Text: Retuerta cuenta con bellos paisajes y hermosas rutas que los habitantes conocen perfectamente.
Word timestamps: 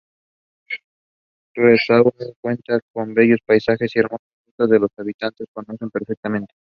Retuerta 1.53 2.25
cuenta 2.41 2.79
con 2.91 3.13
bellos 3.13 3.37
paisajes 3.45 3.95
y 3.95 3.99
hermosas 3.99 4.25
rutas 4.47 4.69
que 4.71 4.79
los 4.79 4.89
habitantes 4.97 5.47
conocen 5.53 5.91
perfectamente. 5.91 6.55